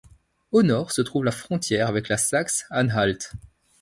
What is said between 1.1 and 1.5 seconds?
la